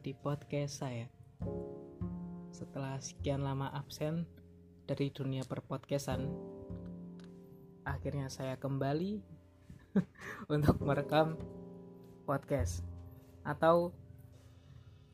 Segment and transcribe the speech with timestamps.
[0.00, 1.12] Di podcast saya.
[2.56, 4.24] Setelah sekian lama absen
[4.88, 6.24] dari dunia perpodcastan,
[7.84, 9.20] akhirnya saya kembali
[10.56, 11.36] untuk merekam
[12.24, 12.80] podcast
[13.44, 13.92] atau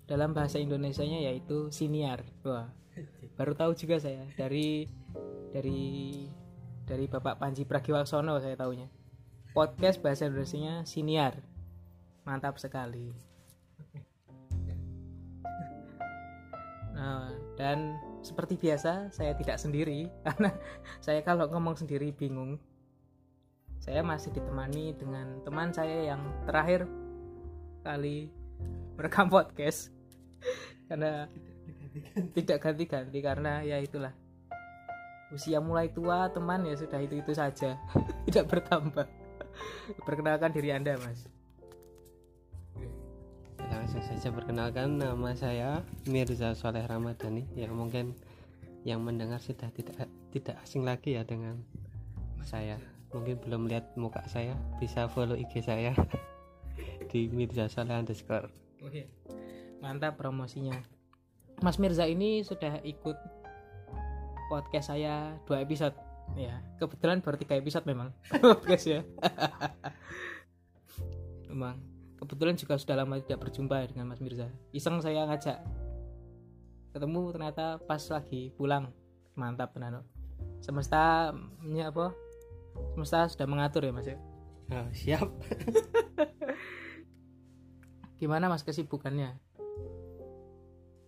[0.07, 2.23] dalam bahasa Indonesianya yaitu siniar.
[2.47, 2.71] Wah,
[3.35, 4.87] baru tahu juga saya dari
[5.51, 5.83] dari
[6.87, 8.87] dari Bapak Panji Pragiwaksono saya tahunya.
[9.51, 11.43] Podcast bahasa Indonesianya siniar.
[12.23, 13.26] Mantap sekali.
[16.97, 17.29] Nah,
[17.61, 20.51] dan seperti biasa saya tidak sendiri karena
[21.05, 22.57] saya kalau ngomong sendiri bingung.
[23.77, 26.89] Saya masih ditemani dengan teman saya yang terakhir
[27.85, 28.33] kali
[28.99, 29.95] merekam podcast.
[30.91, 31.31] Karena
[32.35, 34.15] tidak ganti-ganti karena ya itulah.
[35.35, 37.75] Usia mulai tua teman ya sudah itu itu saja.
[38.27, 39.07] Tidak bertambah.
[40.07, 41.27] Perkenalkan diri anda mas
[43.87, 45.79] langsung saja perkenalkan nama saya
[46.11, 47.47] Mirza Soleh Ramadhani.
[47.55, 48.19] Yang mungkin
[48.83, 51.63] yang mendengar sudah tidak tidak asing lagi ya dengan
[52.43, 52.83] saya.
[53.15, 55.95] Mungkin belum lihat muka saya bisa follow IG saya
[57.15, 58.51] di Mirza Soleh underscore.
[58.83, 59.07] Oke.
[59.79, 60.83] mantap promosinya.
[61.63, 63.15] Mas Mirza ini sudah ikut
[64.51, 65.95] podcast saya dua episode.
[66.35, 68.11] Ya kebetulan baru tiga episode memang.
[68.43, 69.07] Podcast ya.
[71.47, 71.96] Memang
[72.27, 74.51] kebetulan juga sudah lama tidak berjumpa dengan Mas Mirza.
[74.75, 75.63] Iseng saya ngajak
[76.93, 78.91] ketemu ternyata pas lagi pulang.
[79.37, 80.01] Mantap tenan
[80.61, 81.33] semesta
[81.63, 82.13] nya apa?
[82.93, 84.19] Semesta sudah mengatur ya Mas ya?
[84.73, 85.29] Oh, siap.
[88.21, 89.37] Gimana Mas kesibukannya?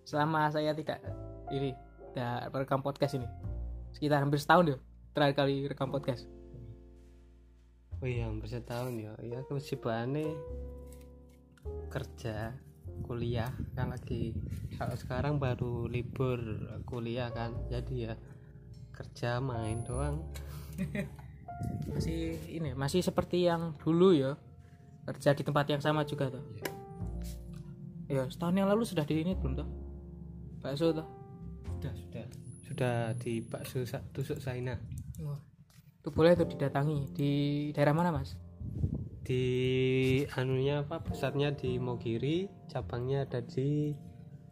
[0.07, 1.03] Selama saya tidak
[1.53, 1.75] ini
[2.13, 3.29] tidak merekam podcast ini.
[3.93, 4.79] Sekitar hampir setahun ya
[5.13, 6.29] terakhir kali rekam podcast.
[7.99, 9.13] Oh iya hampir setahun ya.
[9.21, 10.39] Ya kesibukannya
[11.89, 12.55] kerja
[13.07, 14.35] kuliah kan lagi
[14.75, 16.39] kalau sekarang baru libur
[16.83, 18.15] kuliah kan jadi ya
[18.91, 20.27] kerja main doang.
[21.91, 24.39] Masih ini masih seperti yang dulu ya
[25.11, 26.45] kerja di tempat yang sama juga tuh
[28.07, 29.69] ya setahun yang lalu sudah di ini belum tuh
[30.63, 31.07] bakso tuh
[31.79, 32.27] sudah sudah.
[32.67, 33.83] Sudah di bakso
[34.15, 34.79] tusuk Saina.
[35.23, 35.39] Wah.
[35.99, 37.31] tuh boleh tuh didatangi di
[37.75, 38.39] daerah mana mas
[39.29, 39.45] di
[40.41, 41.05] anunya apa?
[41.05, 43.93] Pusatnya di Mogiri cabangnya ada di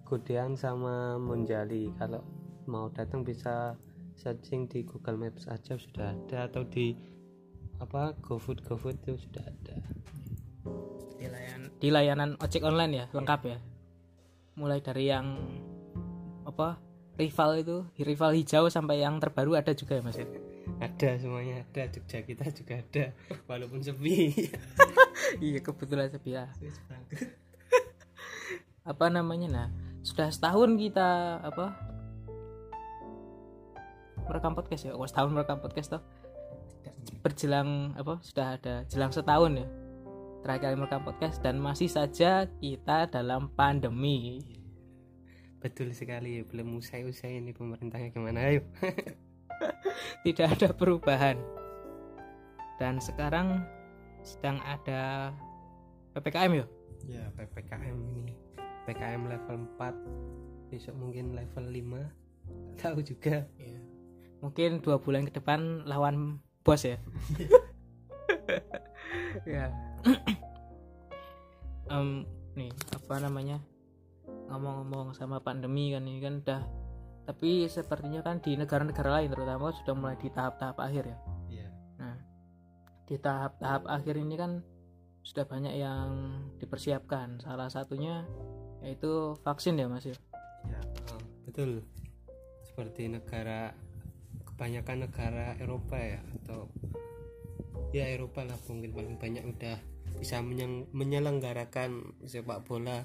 [0.04, 1.96] Godean sama Monjali.
[1.96, 2.20] Kalau
[2.68, 3.72] mau datang bisa
[4.20, 6.92] searching di Google Maps aja sudah ada atau di
[7.80, 9.76] apa GoFood GoFood itu sudah ada.
[11.16, 13.58] Di layanan di layanan ojek online ya lengkap ya?
[14.60, 15.40] Mulai dari yang
[16.44, 16.76] apa
[17.16, 20.20] rival itu rival hijau sampai yang terbaru ada juga ya mas?
[20.20, 20.28] ya?
[20.76, 21.88] Ada semuanya ada.
[21.88, 23.04] Jogja kita juga ada
[23.48, 24.16] walaupun sepi.
[25.42, 26.46] Iya kebetulan sepi ya.
[28.86, 29.68] Apa namanya nah?
[30.06, 31.74] Sudah setahun kita apa?
[34.30, 34.92] Merekam podcast ya?
[34.94, 36.02] Oh setahun merekam podcast toh?
[37.26, 38.22] Berjelang apa?
[38.22, 39.66] Sudah ada jelang setahun ya?
[40.46, 44.46] Terakhir merekam podcast dan masih saja kita dalam pandemi.
[45.58, 48.62] Betul sekali belum usai-usai ini pemerintahnya gimana ayo
[50.24, 51.38] tidak ada perubahan.
[52.76, 53.64] Dan sekarang
[54.26, 55.32] sedang ada
[56.12, 56.66] ppkm ya
[57.06, 58.34] ya PPKM ini.
[58.86, 63.46] PPKM level 4 besok mungkin level 5 tahu juga.
[63.58, 63.80] Iya.
[64.36, 66.98] mungkin dua bulan ke depan lawan bos ya?
[69.44, 69.70] Ya.
[71.92, 72.26] Em,
[72.58, 73.62] nih apa namanya?
[74.50, 76.62] Ngomong-ngomong sama pandemi kan ini kan udah
[77.26, 81.18] tapi sepertinya kan di negara-negara lain terutama sudah mulai di tahap-tahap akhir ya.
[81.50, 81.68] Iya.
[81.98, 82.16] Nah
[83.02, 84.62] di tahap-tahap akhir ini kan
[85.26, 86.08] sudah banyak yang
[86.62, 87.42] dipersiapkan.
[87.42, 88.22] Salah satunya
[88.78, 90.14] yaitu vaksin ya mas ya?
[90.70, 90.78] Ya
[91.10, 91.82] oh, betul.
[92.62, 93.74] Seperti negara
[94.46, 96.70] kebanyakan negara Eropa ya atau
[97.90, 99.76] ya Eropa lah mungkin paling banyak udah
[100.22, 100.38] bisa
[100.94, 103.02] menyelenggarakan sepak bola.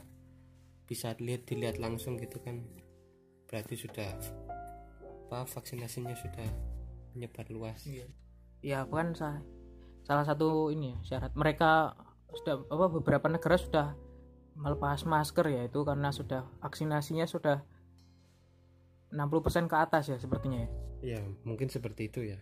[0.85, 2.61] Bisa lihat dilihat langsung gitu kan
[3.51, 4.07] berarti sudah
[5.27, 6.47] apa vaksinasinya sudah
[7.13, 7.83] menyebar luas.
[8.63, 9.43] Ya kan sa-
[10.07, 11.93] salah satu ini ya, syarat mereka
[12.31, 13.87] sudah apa beberapa negara sudah
[14.55, 17.63] melepas masker ya itu karena sudah vaksinasinya sudah
[19.11, 20.69] 60% ke atas ya sepertinya ya.
[21.01, 22.39] Ya mungkin seperti itu ya.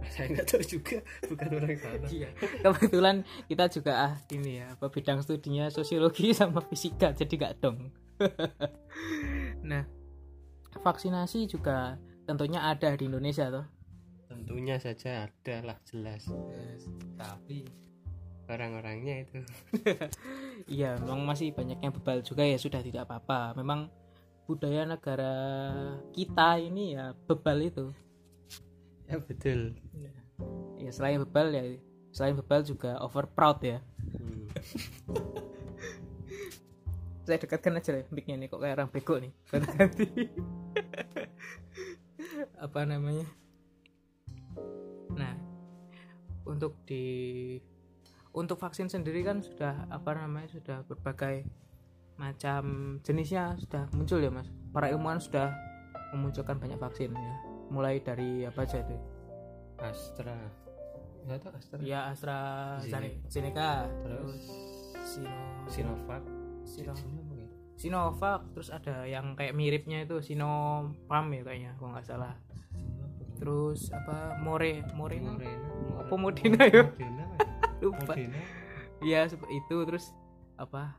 [0.16, 2.06] Saya nggak tahu juga bukan orang sana.
[2.08, 2.28] Iya.
[2.64, 3.16] kebetulan
[3.52, 7.92] kita juga ah ini ya apa bidang studinya sosiologi sama fisika jadi gak dong.
[9.60, 9.99] Nah
[10.78, 13.66] vaksinasi juga tentunya ada di Indonesia tuh
[14.30, 16.30] tentunya saja ada lah jelas.
[17.18, 17.66] Tapi
[18.46, 19.40] orang-orangnya itu.
[20.68, 23.56] Iya memang masih banyak yang bebal juga ya sudah tidak apa-apa.
[23.58, 23.88] Memang
[24.44, 25.34] budaya negara
[26.12, 27.86] kita ini ya bebal itu.
[29.08, 29.74] Ya betul.
[30.78, 31.64] Ya selain bebal ya
[32.12, 33.80] selain bebal juga over proud ya.
[34.14, 34.46] Hmm.
[37.30, 39.30] saya dekatkan aja lah mic nih kok kayak orang bego nih.
[39.78, 40.26] Ganti.
[42.58, 43.22] Apa namanya?
[45.14, 45.38] Nah
[46.42, 47.06] untuk di
[48.34, 51.46] untuk vaksin sendiri kan sudah apa namanya sudah berbagai
[52.18, 54.50] macam jenisnya sudah muncul ya mas.
[54.74, 55.54] Para ilmuwan sudah
[56.10, 57.34] memunculkan banyak vaksin ya.
[57.70, 58.98] Mulai dari apa aja itu?
[59.78, 60.34] Astra.
[61.30, 61.78] Ya tahu Astra.
[61.78, 64.42] Ya AstraZeneca terus
[65.06, 65.30] Sino
[65.70, 67.48] Sinovac Sino Sinovac ya?
[67.80, 72.34] Sinovac terus ada yang kayak miripnya itu Sinopharm ya kayaknya kalau nggak salah.
[73.40, 75.16] Terus apa More More
[75.96, 76.84] apa Modena ya?
[76.84, 77.24] Moderna
[77.82, 78.12] lupa.
[79.00, 80.12] Ya seperti itu terus
[80.60, 80.92] apa?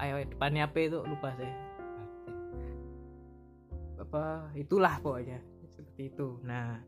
[0.00, 1.04] Ayo depannya apa itu?
[1.04, 1.52] Lupa saya.
[4.00, 6.40] Apa itulah pokoknya seperti itu.
[6.40, 6.80] Nah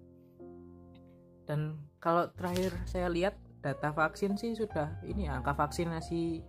[1.46, 6.42] dan kalau terakhir saya lihat data vaksin sih sudah ini angka vaksinasi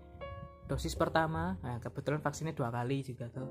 [0.68, 3.48] dosis pertama nah kebetulan vaksinnya dua kali juga tuh.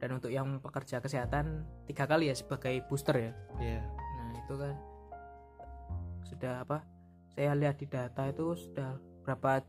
[0.00, 3.32] Dan untuk yang pekerja kesehatan tiga kali ya sebagai booster ya.
[3.60, 3.80] Ya
[4.20, 4.74] nah itu kan
[6.28, 6.86] sudah apa
[7.32, 9.64] saya lihat di data itu sudah berapa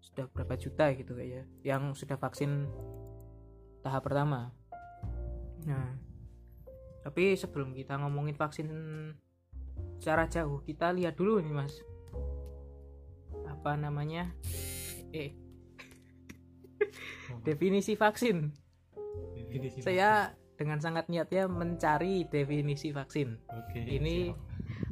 [0.00, 2.68] sudah berapa juta gitu kayaknya yang sudah vaksin
[3.80, 4.52] tahap pertama.
[5.64, 5.96] Nah
[7.04, 8.68] tapi sebelum kita ngomongin vaksin
[10.00, 11.72] secara jauh kita lihat dulu nih mas.
[13.46, 14.32] Apa namanya?
[15.14, 15.45] Eh
[17.42, 18.52] definisi vaksin.
[19.36, 23.36] Definisi saya dengan sangat niatnya mencari definisi vaksin.
[23.52, 24.32] Oke ini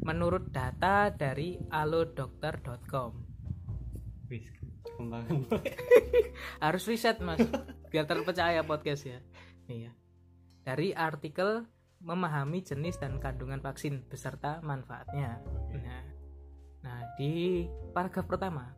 [0.05, 3.13] menurut data dari alodokter.com
[6.65, 7.43] harus riset mas.
[7.91, 9.19] Biar terpercaya podcast ya.
[9.67, 9.91] Iya
[10.65, 11.69] dari artikel
[12.01, 15.41] memahami jenis dan kandungan vaksin beserta manfaatnya.
[15.73, 16.05] Nah,
[16.85, 18.73] nah di paragraf pertama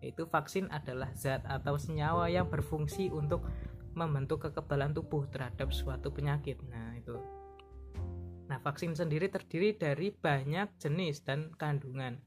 [0.00, 3.44] yaitu vaksin adalah zat atau senyawa yang berfungsi untuk
[3.92, 7.20] membentuk kekebalan tubuh terhadap suatu penyakit nah itu
[8.50, 12.18] Nah, vaksin sendiri terdiri dari banyak jenis dan kandungan.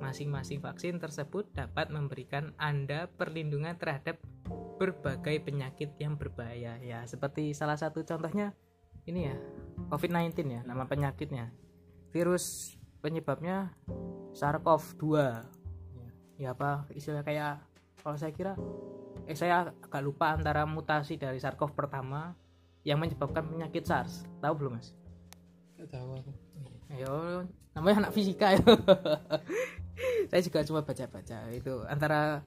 [0.00, 4.16] Masing-masing vaksin tersebut dapat memberikan Anda perlindungan terhadap
[4.80, 6.80] berbagai penyakit yang berbahaya.
[6.80, 8.56] Ya, seperti salah satu contohnya
[9.04, 9.36] ini ya,
[9.92, 11.52] COVID-19 ya, nama penyakitnya.
[12.08, 12.74] Virus
[13.04, 13.76] penyebabnya
[14.32, 15.04] SARS-CoV-2.
[16.40, 17.60] Ya apa istilah kayak
[18.00, 18.56] kalau saya kira
[19.28, 22.32] eh saya agak lupa antara mutasi dari SARS-CoV pertama
[22.80, 24.24] yang menyebabkan penyakit SARS.
[24.40, 24.96] Tahu belum, Mas?
[25.76, 26.32] Nggak tahu aku
[26.90, 27.44] Ayo,
[27.76, 28.64] namanya anak fisika ya.
[30.32, 32.40] Saya juga cuma baca-baca itu antara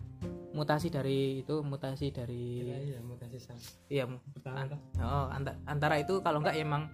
[0.57, 4.53] mutasi dari itu mutasi dari ya mutasi SARS iya toh?
[5.01, 6.89] oh, anta- antara itu kalau enggak ya emang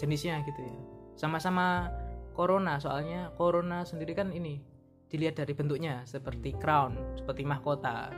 [0.00, 0.72] jenisnya gitu ya.
[1.20, 1.92] Sama-sama
[2.32, 4.77] corona soalnya corona sendiri kan ini
[5.08, 8.12] dilihat dari bentuknya seperti crown, seperti mahkota.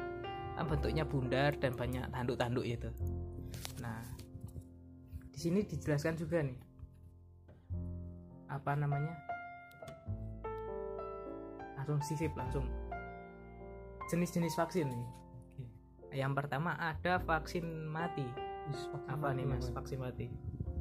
[0.59, 2.90] Kan bentuknya bundar dan banyak tanduk-tanduk itu.
[3.80, 4.02] Nah,
[5.30, 6.59] di sini dijelaskan juga nih
[8.50, 9.14] apa namanya
[11.78, 12.66] langsung sisip langsung
[14.11, 15.06] jenis-jenis vaksin nih
[16.26, 18.26] yang pertama ada vaksin mati
[18.68, 19.75] vaksin apa nih mati, mas Mas.
[19.75, 20.26] vaksin mati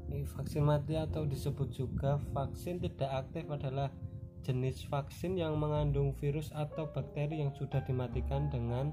[0.10, 3.94] Ini vaksin mati atau disebut juga vaksin tidak aktif adalah
[4.44, 8.92] jenis vaksin yang mengandung virus atau bakteri yang sudah dimatikan dengan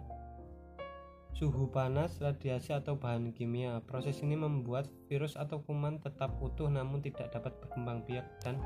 [1.36, 3.84] suhu panas, radiasi atau bahan kimia.
[3.84, 8.56] Proses ini membuat virus atau kuman tetap utuh namun tidak dapat berkembang biak dan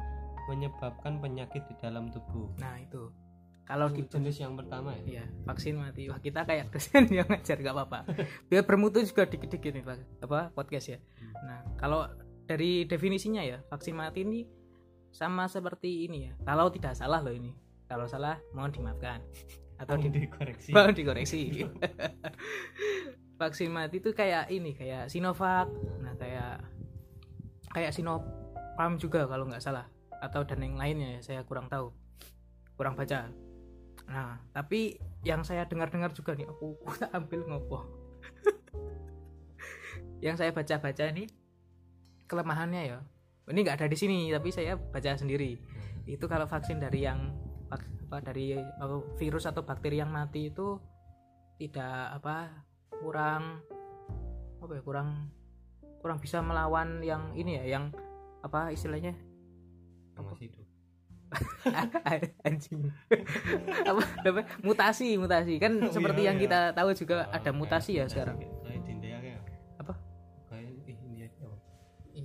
[0.51, 2.51] menyebabkan penyakit di dalam tubuh.
[2.59, 3.07] nah itu
[3.71, 5.23] kalau di Itu jenis yang pertama ya.
[5.23, 7.99] ya vaksin mati wah kita kayak dosen yang ngajar nggak apa-apa
[8.51, 10.27] biar bermutu juga dikit-dikit nih Pak.
[10.27, 10.99] apa podcast ya
[11.47, 12.11] nah kalau
[12.51, 14.43] dari definisinya ya vaksin mati ini
[15.11, 16.33] sama seperti ini ya.
[16.47, 17.53] Kalau tidak salah loh ini.
[17.91, 19.21] Kalau salah mohon dimaafkan.
[19.81, 20.71] Atau di, dikoreksi.
[20.71, 21.67] mohon dikoreksi.
[23.41, 25.67] Vaksin mati itu kayak ini kayak Sinovac.
[26.01, 26.63] Nah kayak
[27.73, 29.89] kayak Sinopharm juga kalau nggak salah.
[30.21, 31.91] Atau dan yang lainnya ya saya kurang tahu.
[32.77, 33.33] Kurang baca.
[34.07, 37.79] Nah tapi yang saya dengar-dengar juga nih aku tak ambil ngopo.
[40.21, 41.33] Yang saya baca-baca ini
[42.29, 43.01] kelemahannya ya
[43.51, 45.59] ini nggak ada di sini tapi saya baca sendiri.
[46.07, 47.35] Itu kalau vaksin dari yang
[47.71, 50.75] apa dari apa, virus atau bakteri yang mati itu
[51.63, 52.51] tidak apa
[52.91, 53.63] kurang
[54.59, 55.31] apa ya kurang
[56.03, 57.95] kurang bisa melawan yang ini ya yang
[58.43, 59.15] apa istilahnya?
[60.17, 60.67] Yang masih hidup.
[62.49, 62.81] anjing.
[63.87, 65.63] Apa apa mutasi mutasi.
[65.63, 66.45] Kan Oh, seperti iya, yang iya.
[66.47, 68.60] kita tahu juga Oh, ada mutasi ya sekarang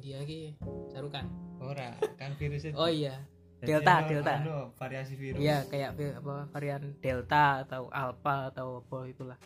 [0.06, 0.54] India ki
[0.94, 1.26] sarukan.
[1.58, 3.26] Ora kan virusnya oh iya.
[3.58, 4.34] Jadi Delta, ono- Delta.
[4.38, 5.42] ono variasi virus.
[5.42, 9.40] Iya kayak apa varian delta atau alpha atau apa itulah.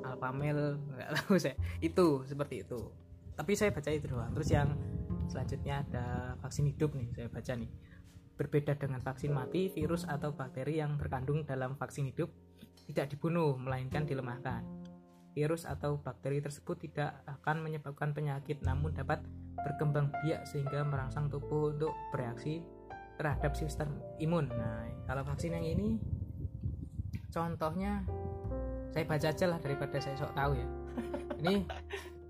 [0.00, 1.60] Alpha male nggak tahu saya.
[1.84, 2.80] Itu seperti itu.
[3.36, 4.32] Tapi saya baca itu doang.
[4.32, 4.72] Terus yang
[5.28, 6.06] selanjutnya ada
[6.40, 7.68] vaksin hidup nih saya baca nih.
[8.40, 12.32] Berbeda dengan vaksin mati virus atau bakteri yang terkandung dalam vaksin hidup
[12.88, 14.64] tidak dibunuh melainkan dilemahkan.
[15.36, 19.20] Virus atau bakteri tersebut tidak akan menyebabkan penyakit namun dapat
[19.62, 22.64] berkembang biak sehingga merangsang tubuh untuk bereaksi
[23.14, 24.50] terhadap sistem imun.
[24.50, 26.02] Nah, kalau vaksin yang ini
[27.30, 28.02] contohnya
[28.90, 30.68] saya baca aja lah daripada saya sok tahu ya.
[31.42, 31.66] Ini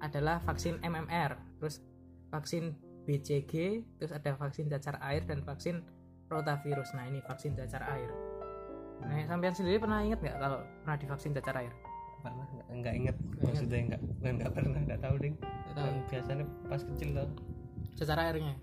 [0.00, 1.84] adalah vaksin MMR, terus
[2.32, 2.72] vaksin
[3.04, 5.84] BCG, terus ada vaksin cacar air dan vaksin
[6.32, 6.96] rotavirus.
[6.96, 8.08] Nah, ini vaksin cacar air.
[9.04, 11.72] Nah, sampean sendiri pernah ingat nggak kalau pernah divaksin cacar air?
[12.24, 12.66] Pernah nggak?
[12.72, 15.34] Nggak inget maksudnya nggak nggak pernah nggak tahu ding.
[15.36, 15.90] Nggak tahu.
[16.08, 17.28] Biasanya pas kecil tuh
[17.94, 18.56] Cacar airnya.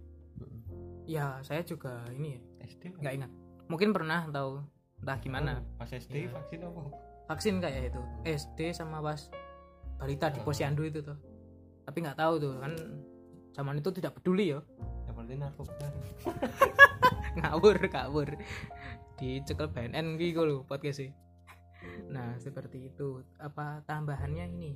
[1.07, 3.31] Ya, saya juga ini ya, SD nggak ingat.
[3.67, 4.65] Mungkin pernah atau
[4.99, 5.61] entah gimana.
[5.61, 6.29] Oh, pas SD Iya.
[6.35, 6.81] vaksin apa?
[7.31, 8.01] Vaksin kayak itu.
[8.27, 9.31] SD sama pas
[9.95, 10.45] balita di Oh.
[10.45, 11.15] posyandu itu tuh.
[11.85, 12.73] Tapi nggak tahu tuh kan
[13.51, 14.59] zaman itu tidak peduli ya
[15.07, 15.73] yang penting narkoba.
[17.39, 18.29] Ngawur ngawur.
[19.15, 21.11] Dicekel BNN gitu loh podcast sih
[22.09, 23.23] nah seperti itu.
[23.39, 24.71] Apa tambahannya ini?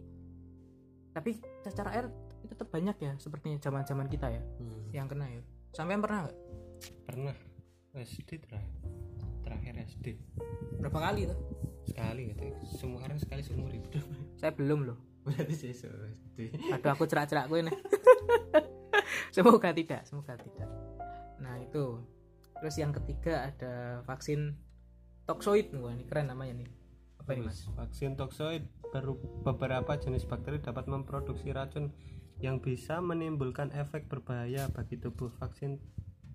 [1.16, 2.06] Tapi cacar air
[2.44, 4.86] itu tetap banyak ya sepertinya zaman zaman kita ya Hmm.
[4.92, 5.42] yang kena ya.
[5.72, 6.38] Sampean pernah nggak?
[7.08, 7.36] Pernah.
[7.96, 8.76] SD terakhir.
[9.40, 10.20] Terakhir SD
[10.84, 11.40] berapa kali tuh?
[11.88, 12.44] Sekali gitu
[12.76, 14.04] semua orang sekali seumur hidup.
[14.40, 15.00] Saya belum loh.
[15.26, 15.74] Berarti saya
[16.14, 17.78] SD aduh aku cerak-cerak gue nih.
[19.36, 20.70] Semoga tidak semoga tidak.
[21.42, 21.98] Nah itu.
[22.62, 24.54] Terus yang ketiga ada vaksin
[25.26, 25.74] toxoid.
[25.76, 26.70] Wah ini keren namanya nih
[27.26, 27.66] apa ini mas?
[27.74, 28.70] Vaksin toxoid
[29.42, 31.90] beberapa jenis bakteri dapat memproduksi racun
[32.38, 35.34] yang bisa menimbulkan efek berbahaya bagi tubuh.
[35.42, 35.82] Vaksin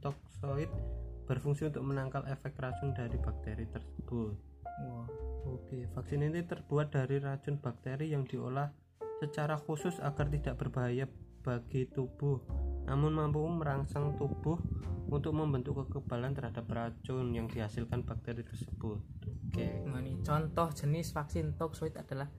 [0.02, 0.66] toxoid
[1.30, 4.35] berfungsi untuk menangkal efek racun dari bakteri tersebut.
[4.90, 5.06] Wah
[5.47, 8.75] Oke, vaksin ini terbuat dari racun bakteri yang diolah
[9.23, 11.09] secara khusus agar tidak berbahaya
[11.40, 12.38] bagi tubuh,
[12.85, 14.61] namun mampu merangsang tubuh
[15.09, 19.00] untuk membentuk kekebalan terhadap racun yang dihasilkan bakteri tersebut.
[19.50, 22.30] Oke, Nah, ini contoh jenis vaksin toxoid adalah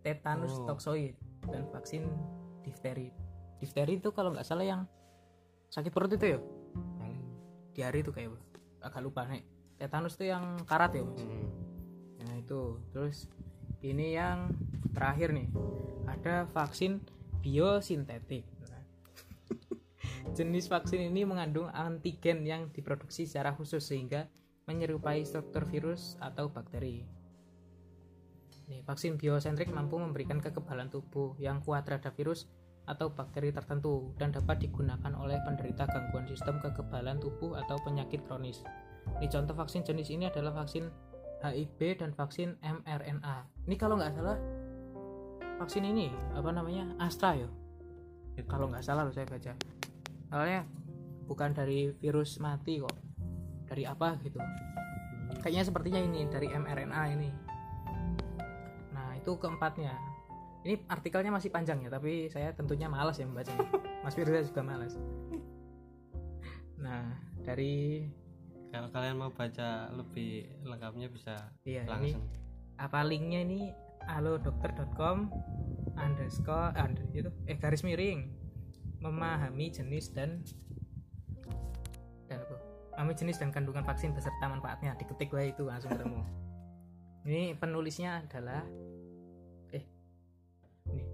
[0.00, 0.70] tetanus Oh.
[0.70, 1.18] toxoid
[1.50, 2.06] dan vaksin
[2.60, 3.10] difteri
[3.56, 4.82] difteri itu kalau nggak salah yang
[5.68, 6.40] sakit perut itu ya
[6.96, 7.20] paling.
[7.72, 8.32] diare itu kayak
[8.80, 9.44] agak lupa nih
[9.76, 11.48] tetanus itu yang karat ya mas Hmm.
[12.20, 12.60] Nah itu
[12.92, 13.28] terus
[13.80, 14.52] ini yang
[14.92, 15.48] terakhir nih
[16.06, 17.00] ada vaksin
[17.40, 18.44] biosintetik.
[18.68, 18.84] Nah,
[20.36, 24.28] Jenis vaksin ini mengandung antigen yang diproduksi secara khusus sehingga
[24.70, 27.02] menyerupai struktur virus atau bakteri.
[28.70, 32.46] Nih, vaksin biosentrik mampu memberikan kekebalan tubuh yang kuat terhadap virus
[32.86, 38.62] atau bakteri tertentu dan dapat digunakan oleh penderita gangguan sistem kekebalan tubuh atau penyakit kronis.
[39.18, 40.86] Ini contoh vaksin jenis ini adalah vaksin
[41.42, 43.66] HIV dan vaksin mRNA.
[43.66, 44.38] Ini kalau nggak salah
[45.60, 47.44] vaksin ini apa namanya Astra ya?
[48.48, 49.52] Kalau nggak salah loh saya baca.
[50.32, 50.64] Soalnya
[51.28, 52.96] bukan dari virus mati kok.
[53.68, 54.40] Dari apa gitu?
[55.44, 57.30] Kayaknya sepertinya ini dari mRNA ini.
[58.96, 59.92] Nah itu keempatnya.
[60.64, 63.64] Ini artikelnya masih panjang ya, tapi saya tentunya malas ya membacanya.
[64.04, 64.96] Mas Firza juga malas.
[66.80, 67.04] Nah
[67.44, 68.08] dari
[68.70, 71.34] Kalau kalian mau baca lebih lengkapnya bisa
[71.66, 72.22] iya ini langsung.
[72.78, 73.74] apa linknya ini
[74.08, 75.28] alodokter.com
[76.00, 78.30] underscore under, itu eh garis miring.
[79.00, 80.44] Memahami jenis dan
[82.28, 82.56] dan apa
[83.00, 84.92] memahami jenis dan kandungan vaksin beserta manfaatnya.
[85.00, 86.20] Diketik gue itu langsung ketemu.
[87.24, 88.64] Ini penulisnya adalah
[89.72, 89.84] eh
[90.92, 91.04] ini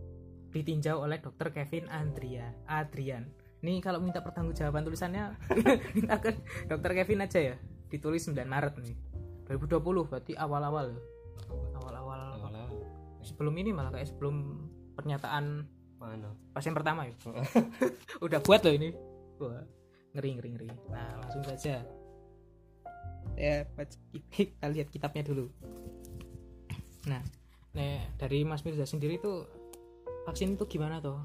[0.51, 3.31] ditinjau oleh dokter Kevin Andria Adrian.
[3.63, 5.35] Ini kalau minta pertanggungjawaban tulisannya
[5.97, 6.35] minta ke
[6.67, 7.57] dokter Kevin aja ya.
[7.87, 8.97] Ditulis 9 Maret nih.
[9.47, 11.16] 2020 berarti Awal-awal.
[13.27, 14.63] Sebelum ini malah kayak sebelum
[14.95, 15.67] pernyataan
[15.99, 16.31] Mana?
[16.55, 17.15] pasien pertama ya.
[18.25, 18.95] Udah buat loh ini.
[19.43, 19.65] Wah,
[20.15, 20.69] ngeri ngeri ngeri.
[20.93, 21.83] Nah langsung saja.
[23.35, 25.51] Ya baca- kita lihat kitabnya dulu.
[27.11, 27.21] Nah
[27.77, 29.45] nah dari Mas Mirza sendiri tuh
[30.25, 31.21] vaksin itu gimana tuh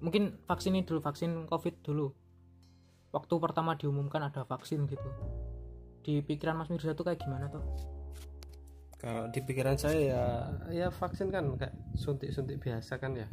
[0.00, 2.14] mungkin vaksin ini dulu vaksin covid dulu.
[3.10, 5.08] Waktu pertama diumumkan ada vaksin gitu.
[6.00, 7.60] Di pikiran Mas Mirza tuh kayak gimana tuh
[9.00, 10.24] Kalau di pikiran saya ya
[10.68, 13.28] ya vaksin kan kayak suntik-suntik biasa kan ya.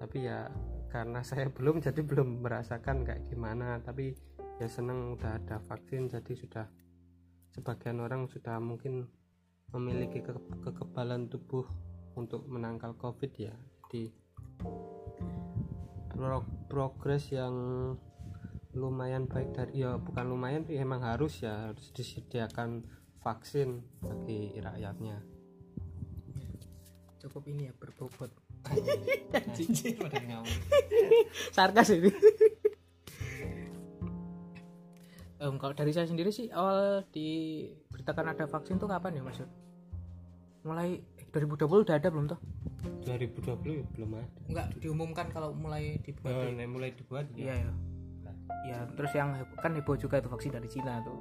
[0.00, 0.48] Tapi ya
[0.88, 3.78] karena saya belum jadi belum merasakan kayak gimana.
[3.84, 4.16] Tapi
[4.58, 6.66] ya senang udah ada vaksin jadi sudah
[7.52, 9.06] sebagian orang sudah mungkin
[9.72, 10.32] memiliki ke
[10.64, 11.68] kekebalan tubuh
[12.16, 13.54] untuk menangkal covid ya
[13.86, 14.10] jadi
[16.10, 17.54] pro progres yang
[18.74, 22.84] lumayan baik dari ya bukan lumayan sih emang harus ya harus disediakan
[23.28, 25.20] vaksin bagi rakyatnya.
[27.20, 28.32] Cukup ini ya berbobot.
[31.56, 32.08] Sarkas ini.
[35.38, 39.46] Em, kalau dari saya sendiri sih awal diberitakan ada vaksin tuh kapan ya maksud
[40.66, 42.42] mulai eh, 2020 udah ada belum tuh
[43.06, 44.26] 2020 belum ada.
[44.50, 47.70] Enggak diumumkan kalau mulai dibuat Oh, nah, mulai dibuat iya ya
[48.26, 48.32] ya
[48.66, 51.14] ya terus yang kan heboh juga itu vaksin dari Cina tuh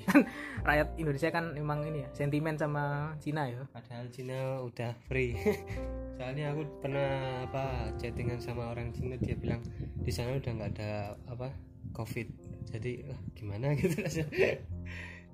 [0.68, 3.62] Rakyat Indonesia kan memang ini ya sentimen sama Cina ya.
[3.70, 5.36] Padahal Cina udah free.
[6.18, 9.60] Soalnya aku pernah apa chattingan sama orang Cina dia bilang
[10.02, 11.48] di sana udah nggak ada apa
[11.96, 12.28] covid.
[12.72, 13.74] Jadi wah, gimana?
[13.78, 13.94] Gitu.
[13.98, 14.60] Rasanya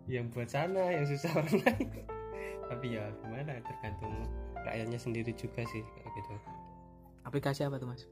[0.09, 1.89] yang buat sana yang susah orang lain.
[2.69, 4.15] Tapi ya gimana tergantung
[4.65, 6.35] rakyatnya sendiri juga sih kayak gitu.
[7.25, 8.05] Aplikasi apa tuh mas?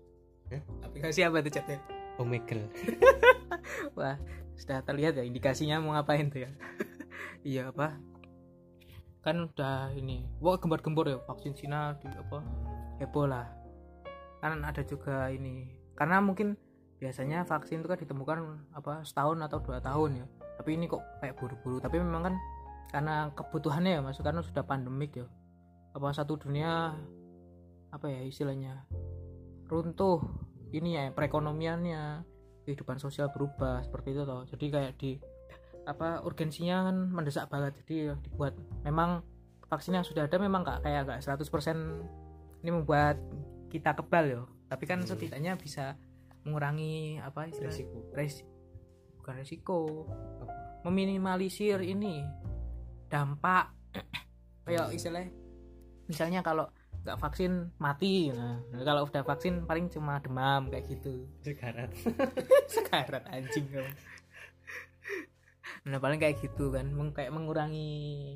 [0.46, 0.62] Hah?
[0.86, 1.82] aplikasi apa tuh chatnya?
[2.16, 2.64] Omegle
[3.98, 4.16] wah
[4.56, 6.50] sudah terlihat ya indikasinya mau ngapain tuh ya?
[7.46, 7.94] Iya apa?
[9.22, 12.42] Kan udah ini wah gembar-gembor ya vaksin Cina di apa
[12.98, 13.46] heboh lah.
[14.42, 16.58] Kan ada juga ini karena mungkin
[16.98, 18.38] biasanya vaksin itu kan ditemukan
[18.75, 20.26] apa setahun atau dua tahun ya.
[20.58, 22.34] Tapi ini kok kayak buru-buru tapi memang kan
[22.90, 25.26] karena kebutuhannya ya mas karena sudah pandemik ya.
[25.94, 26.98] Apa satu dunia
[27.94, 28.84] apa ya istilahnya
[29.70, 30.20] runtuh
[30.75, 32.26] ini ya perekonomiannya
[32.66, 34.42] kehidupan sosial berubah seperti itu toh.
[34.50, 35.14] Jadi kayak di
[35.87, 37.78] apa urgensinya kan mendesak banget.
[37.87, 38.58] Jadi ya dibuat.
[38.82, 39.23] Memang
[39.70, 43.22] vaksin yang sudah ada memang nggak kayak nggak 100% ini membuat
[43.70, 44.42] kita kebal ya.
[44.66, 45.09] Tapi kan Hmm.
[45.09, 45.94] setidaknya bisa
[46.42, 47.98] mengurangi apa istilah resiko.
[48.11, 48.42] Res
[49.22, 49.81] bukan resiko.
[50.83, 52.26] Meminimalisir ini
[53.07, 53.70] dampak.
[54.66, 55.31] Kayak istilahnya
[56.07, 56.70] misalnya kalau
[57.07, 58.35] nggak vaksin mati.
[58.35, 61.31] Nah kalau udah vaksin paling cuma demam kayak gitu.
[61.47, 61.95] Sekarat
[62.75, 63.87] sekarat anjing kamu
[65.87, 66.90] nah paling kayak gitu kan.
[66.90, 68.35] Meng- kayak mengurangi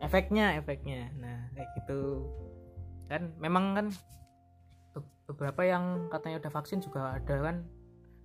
[0.00, 1.12] efeknya efeknya.
[1.20, 2.24] Nah kayak gitu.
[3.12, 3.86] Kan memang kan
[4.96, 7.68] be- beberapa yang katanya udah vaksin juga ada kan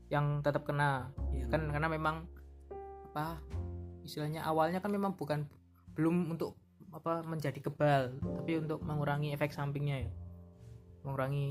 [0.07, 1.11] yang tetap kena.
[1.35, 2.31] Ya kan karena memang
[3.11, 3.43] apa
[4.07, 5.51] istilahnya awalnya kan memang bukan
[5.91, 6.55] belum untuk
[6.91, 8.15] apa menjadi kebal.
[8.19, 10.11] Tapi untuk mengurangi efek sampingnya ya.
[11.07, 11.49] Mengurangi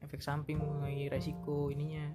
[0.00, 2.14] efek samping mengurangi resiko ininya.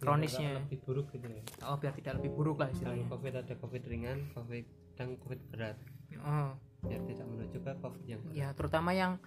[0.00, 0.64] Kronisnya.
[0.64, 1.42] lebih buruk gitu ya?
[1.68, 3.06] Oh biar tidak lebih buruk lah kalau istilahnya.
[3.12, 4.64] Covid ada covid ringan covid
[4.96, 5.76] dan covid berat.
[6.24, 6.56] Oh.
[6.80, 8.36] Biar tidak menuju ke covid yang berat.
[8.36, 9.20] Ya terutama yang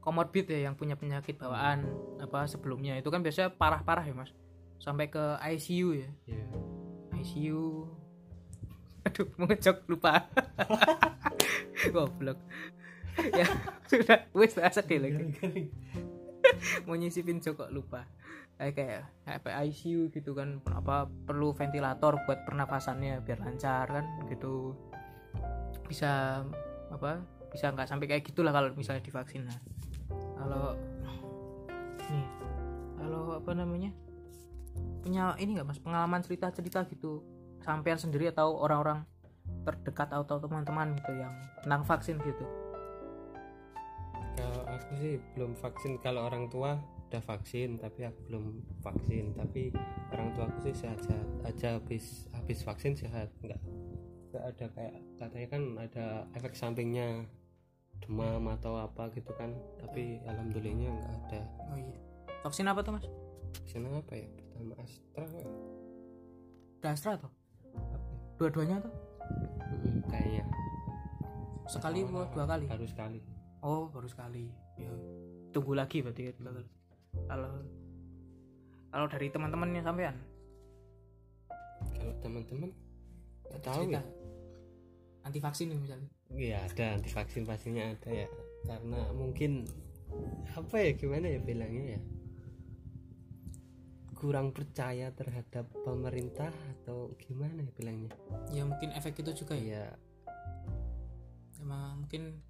[0.00, 1.82] komorbid ya yang punya penyakit bawaan
[2.22, 2.94] apa sebelumnya.
[2.94, 4.30] Itu kan biasanya parah-parah ya mas.
[4.78, 6.08] Sampai ke ICU ya.
[6.30, 6.46] Iya.
[7.20, 7.90] ICU
[9.06, 10.28] aduh mau ngejok lupa.
[11.94, 12.38] Goblok.
[13.32, 13.46] Ya
[13.88, 15.34] sudah wes asal deh lagi.
[16.86, 18.06] Mau nyisipin jok kok lupa.
[18.60, 24.76] Kayak kayak kayak ICU gitu kan apa perlu ventilator buat pernafasannya biar lancar kan gitu.
[25.88, 26.44] Bisa
[26.92, 29.48] apa bisa nggak sampai kayak gitulah kalau misalnya divaksin.
[29.48, 29.58] Nah
[30.36, 30.76] kalau
[32.10, 32.26] nih
[33.00, 33.90] kalau apa namanya
[35.00, 35.80] punya ini nggak mas?
[35.80, 39.04] Pengalaman cerita cerita gitu sampean sendiri atau orang-orang
[39.64, 42.44] terdekat atau teman-teman gitu yang tentang vaksin gitu?
[44.40, 45.92] Kalau aku sih belum vaksin.
[46.00, 48.44] Kalau orang tua udah vaksin tapi aku belum
[48.80, 49.36] vaksin.
[49.36, 49.74] Tapi
[50.14, 51.26] orang tua aku sih sehat sehat.
[51.44, 53.28] Aja habis habis vaksin sehat.
[53.44, 53.60] Nggak
[54.30, 56.06] nggak ada kayak katanya kan ada
[56.38, 57.28] efek sampingnya.
[58.00, 59.52] Demam atau apa gitu kan.
[59.76, 61.40] Tapi alhamdulillahnya nggak ada.
[61.68, 61.98] Oh iya.
[62.40, 63.04] Vaksin apa tuh mas?
[63.60, 64.28] Vaksin apa ya?
[64.40, 65.48] Pertama Astra ya?
[66.80, 67.39] Astra tuh?
[68.40, 68.94] Dua-duanya tuh?
[70.08, 70.44] Kayaknya.
[71.68, 72.64] Sekali atau dua kali?
[72.64, 73.20] baru sekali.
[73.60, 74.48] Oh baru sekali.
[74.80, 74.88] Ya
[75.52, 76.32] tunggu lagi berarti ya
[77.28, 77.52] kalau
[78.88, 80.16] kalau dari teman-temannya sampean?
[81.92, 82.72] Kalau teman-teman
[83.52, 84.00] nggak tahu ya.
[85.20, 86.08] anti vaksin nih misalnya.
[86.32, 88.28] Iya ada anti vaksin pastinya ada ya.
[88.64, 89.68] Karena mungkin
[90.56, 92.00] apa ya gimana ya bilangnya ya
[94.20, 98.12] kurang percaya terhadap pemerintah atau gimana ya bilangnya?
[98.52, 99.88] Ya mungkin efek itu juga ya?
[99.88, 102.40] Ya emang mungkin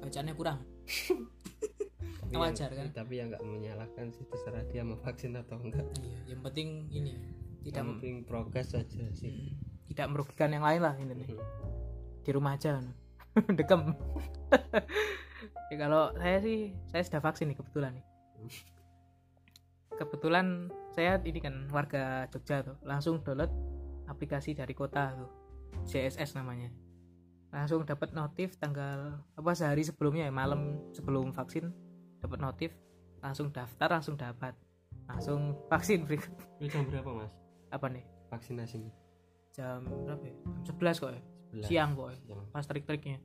[0.00, 0.64] bacaannya kurang.
[2.24, 2.98] Tapi Wajar, yang, kan?
[2.98, 5.86] tapi yang nggak menyalahkan sih terserah dia mau vaksin atau enggak.
[6.02, 7.14] Iya yang penting ini
[7.62, 9.54] tidak yang penting progres aja sih.
[9.54, 11.28] Hmm, tidak merugikan yang lain lah ini nih.
[11.30, 11.46] Hmm.
[12.24, 12.90] di rumah aja no.
[13.60, 13.92] dekem.
[15.72, 18.04] Ya, kalau saya sih saya sudah vaksin nih kebetulan nih
[19.98, 23.50] kebetulan saya ini kan warga Jogja tuh langsung download
[24.06, 25.30] aplikasi dari kota tuh
[25.86, 26.70] CSS namanya.
[27.54, 31.70] Langsung dapat notif tanggal apa sehari sebelumnya ya malam sebelum vaksin
[32.18, 32.70] dapat notif
[33.22, 34.54] langsung daftar langsung dapat.
[35.04, 36.32] Langsung vaksin berikut
[36.64, 37.32] jam berapa mas?
[37.70, 38.04] Apa nih?
[38.32, 38.92] Vaksinasinya
[39.54, 40.36] jam berapa ya?
[40.66, 41.22] jam 11 kok ya?
[41.22, 41.66] Sebelas.
[41.70, 42.16] siang kok ya?
[42.26, 42.40] Siang.
[42.50, 43.18] pas trik-triknya.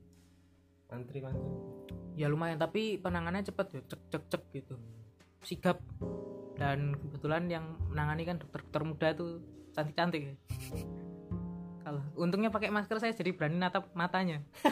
[0.90, 1.70] Antri panjang
[2.18, 4.74] ya lumayan tapi penanganannya cepet ya cek cek cek gitu.
[5.40, 5.80] Sigap
[6.60, 9.40] dan kebetulan yang menangani kan dokter-dokter muda tuh
[9.72, 10.36] cantik-cantik.
[11.80, 14.44] Kalau untungnya pakai masker saya jadi berani natap matanya.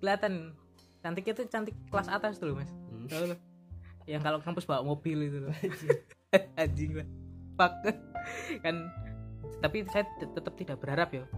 [0.00, 0.56] Kelihatan
[1.04, 2.72] cantiknya tuh cantik kelas atas tuh loh mas.
[2.72, 3.04] Hmm.
[3.12, 3.40] Tahu loh.
[4.08, 5.52] yang kalau kampus bawa mobil itu loh.
[6.60, 6.96] Anjing.
[6.96, 7.06] Lah
[7.60, 7.76] fuck.
[8.64, 8.88] Kan
[9.60, 11.28] tapi saya te- tetap tidak berharap ya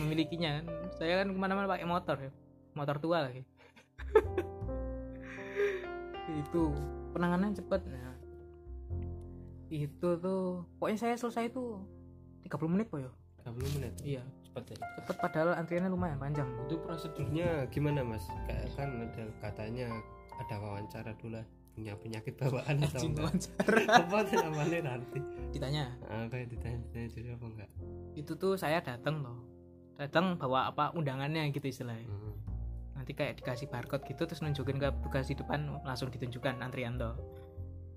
[0.00, 0.64] memilikinya.
[0.96, 2.32] Saya kan ke mana-mana pakai motor ya.
[2.72, 3.44] Motor tua lagi
[6.32, 6.62] itu
[7.14, 7.80] penanganan cepet.
[7.86, 8.16] Nah
[9.66, 11.82] itu tuh pokoknya saya selesai itu
[12.46, 13.10] 30 menit po ya
[13.42, 13.92] 30 menit?
[14.02, 14.22] Iya.
[14.46, 14.76] Cepet ya?
[15.02, 16.46] Cepet padahal antriannya lumayan panjang.
[16.66, 18.26] Itu prosedurnya gimana mas?
[18.46, 19.88] Kayak kan ada katanya
[20.38, 23.22] ada wawancara dulu lah punya penyakit bawaan atau enggak?
[23.28, 23.80] wawancara.
[24.00, 25.18] Apa namanya nanti?
[25.52, 25.92] Ditanya.
[26.08, 27.70] Ah kayak ditanya ditanya jadi apa enggak?
[28.16, 29.38] Itu tuh saya datang loh
[29.96, 32.04] datang bawa apa undangannya gitu istilahnya.
[32.08, 32.36] Hmm.
[33.06, 37.14] Nanti kayak dikasih barcode gitu terus nunjukin ke tugas di depan langsung ditunjukkan antrian tuh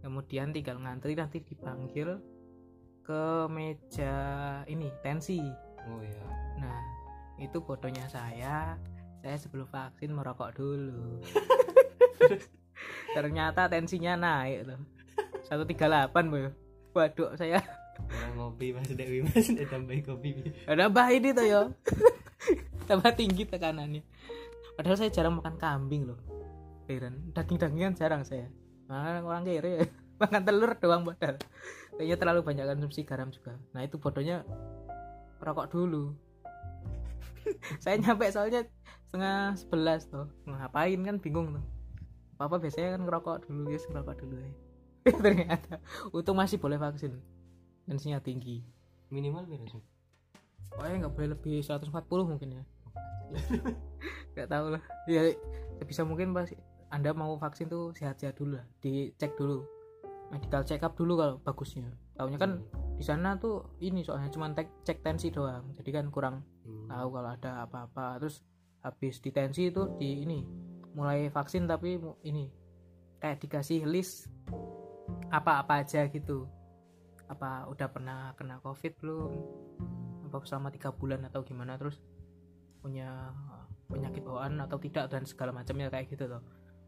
[0.06, 2.22] kemudian tinggal ngantri nanti dipanggil
[3.02, 4.14] ke meja
[4.70, 5.42] ini tensi.
[5.90, 6.30] Oh ya
[6.62, 6.78] nah
[7.42, 8.78] itu bodohnya saya.
[9.26, 11.26] Saya sebelum vaksin merokok dulu.
[13.18, 14.78] Ternyata tensinya naik loh.
[15.50, 16.54] 138 boy
[16.94, 17.66] waduh saya.
[17.98, 19.26] Orang ngopi mas Dewi.
[19.26, 20.54] Mas tambahin kopi.
[20.70, 21.62] Nambah ini tuh ya?
[22.90, 24.06] Tambah tinggi tekanannya
[24.80, 26.16] padahal saya jarang makan kambing loh
[26.88, 28.48] heran daging-dagingan jarang saya.
[28.88, 29.92] Makan orang kere.
[30.24, 31.38] Makan telur doang padahal.
[31.96, 33.56] Kayaknya terlalu banyak konsumsi garam juga.
[33.76, 34.44] Nah itu bodohnya
[35.40, 36.16] rokok dulu.
[37.84, 38.68] Saya nyampe soalnya
[39.08, 41.66] setengah sebelas tuh ngapain kan bingung tuh.
[42.36, 44.52] Papa biasanya kan ngerokok dulu ya ngerokok dulu ya.
[45.24, 45.80] Ternyata
[46.12, 47.16] untung masih boleh vaksin.
[47.88, 48.64] Tensinya tinggi.
[49.12, 49.84] Minimal berapa sih?
[50.72, 51.92] Pokoknya nggak boleh lebih 140
[52.28, 52.64] mungkin ya
[54.34, 54.84] nggak tahu lah.
[55.06, 55.34] Ya
[55.86, 56.50] bisa mungkin pas
[56.90, 58.66] anda mau vaksin tuh sehat-sehat dulu lah.
[58.82, 59.62] Dicek dulu.
[60.30, 61.90] Medical check up dulu kalau bagusnya.
[62.18, 62.62] Tahunya kan
[62.98, 65.74] di sana tuh ini soalnya cuma cek, cek tensi doang.
[65.78, 66.86] Jadi kan kurang Hmm.
[66.86, 68.22] tahu kalau ada apa-apa.
[68.22, 68.46] Terus
[68.86, 70.46] habis di tensi itu di ini
[70.94, 72.50] mulai vaksin tapi ini
[73.20, 74.30] kayak dikasih list
[75.30, 76.46] apa-apa aja gitu.
[77.30, 79.32] Apa udah pernah kena covid belum?
[80.30, 81.78] Apa selama tiga bulan atau gimana?
[81.78, 81.98] Terus
[82.80, 83.32] punya
[83.90, 86.42] penyakit bawaan atau tidak dan segala macamnya kayak gitu loh.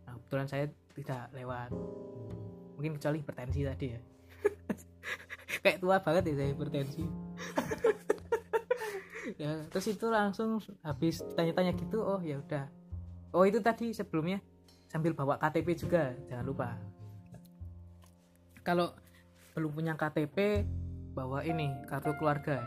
[0.06, 1.70] Nah kebetulan saya tidak lewat.
[2.78, 4.02] Mungkin kecuali hipertensi tadi ya.
[5.64, 7.04] Kayak tua banget ya saya hipertensi.
[9.40, 12.70] Ya terus itu langsung habis tanya-tanya gitu oh ya udah.
[13.34, 14.38] Oh itu tadi sebelumnya
[14.86, 16.78] sambil bawa KTP juga jangan lupa.
[18.62, 18.94] Kalau
[19.58, 20.68] belum punya KTP
[21.18, 22.62] bawa ini kartu keluarga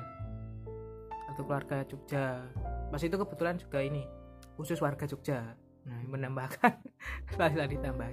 [1.34, 2.46] kartu keluarga Jogja.
[2.94, 4.06] Pas itu kebetulan juga ini
[4.54, 5.58] khusus warga Jogja.
[5.82, 6.78] Nah menambahkan
[7.34, 8.10] setelah ditambah.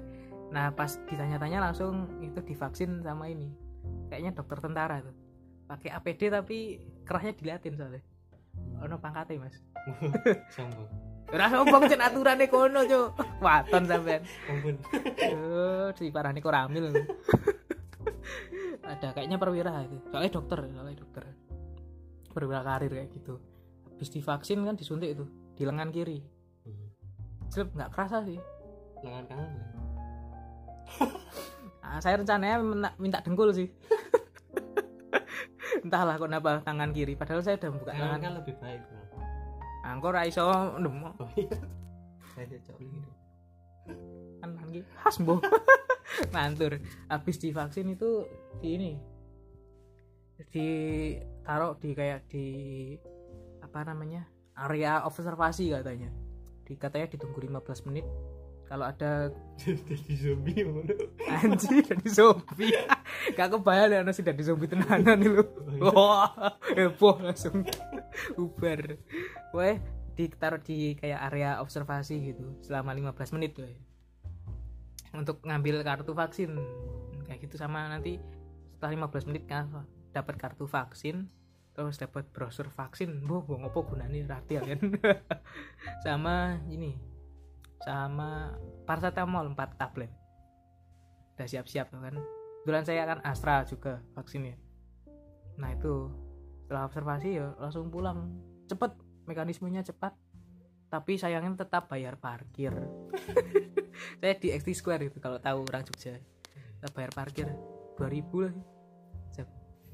[0.50, 3.54] Nah pas ditanya-tanya langsung itu divaksin sama ini.
[4.10, 5.14] Kayaknya dokter tentara tuh.
[5.70, 8.02] Pakai APD tapi kerahnya diliatin soalnya.
[8.82, 9.56] Ono pangkatnya mas.
[10.58, 10.90] Sombong.
[11.32, 13.22] Ora sombong cen aturane kono cuk.
[13.46, 14.26] Waton sampean.
[14.50, 14.76] Ampun
[15.94, 16.90] si parah kok ramil.
[18.82, 20.02] Ada kayaknya perwira itu.
[20.10, 21.24] Soalnya dokter soalnya dokter
[22.32, 23.38] perwira karir kayak gitu.
[23.88, 26.24] Habis divaksin kan disuntik itu di lengan kiri.
[26.66, 26.88] Hmm.
[27.52, 28.40] Jelek nggak kerasa sih.
[29.06, 29.66] Lengan kanan ya?
[31.84, 33.70] nah, saya rencananya minta, minta dengkul sih.
[35.86, 38.82] Entahlah kok kenapa tangan kiri padahal saya udah buka tangan kan lebih baik
[39.82, 40.46] angkor iso
[40.78, 41.10] nemu.
[41.18, 41.58] Oh iya.
[42.38, 42.72] Saya gitu
[44.42, 45.38] kan lagi khas boh
[46.34, 48.26] mantur habis divaksin itu
[48.60, 48.92] di ini
[50.50, 50.68] di
[51.42, 52.46] taruh di kayak di
[53.62, 54.26] apa namanya
[54.58, 56.10] area observasi katanya.
[56.66, 58.06] Di katanya ditunggu 15 menit.
[58.72, 59.28] Kalau ada
[59.60, 60.64] jadi zombie
[61.28, 62.72] anjir dari zombie.
[63.38, 65.44] Gak kebayang ya sudah di zombie tenanan nih lu.
[65.92, 67.68] Wah heboh langsung.
[68.40, 68.96] Ubar
[69.52, 69.76] weh
[70.16, 73.68] ditaruh di kayak area observasi gitu selama 15 menit tuh
[75.12, 76.56] untuk ngambil kartu vaksin.
[77.28, 78.24] Kayak gitu sama nanti
[78.80, 79.68] setelah 15 menit kan
[80.12, 81.28] dapat kartu vaksin
[81.72, 83.24] terus dapat brosur vaksin.
[83.24, 84.80] Boh gua ngopo gunanya rati kan?
[86.06, 86.96] Sama ini
[87.82, 88.54] sama
[88.86, 90.14] paracetamol 4 tablet.
[91.34, 92.14] Udah siap-siap kan?
[92.62, 94.54] Kebetulan saya kan Astra juga vaksinnya
[95.60, 96.10] nah itu
[96.64, 98.32] setelah observasi ya langsung pulang.
[98.66, 98.96] Cepet
[99.28, 100.16] mekanismenya cepat.
[100.92, 102.76] Tapi sayangnya tetap bayar parkir.
[104.20, 106.20] Saya di XT Square itu kalau tahu orang Jogja.
[106.20, 107.48] Kita bayar parkir.
[107.96, 108.56] 2000 lah